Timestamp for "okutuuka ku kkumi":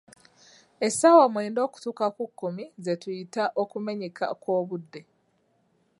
1.67-2.63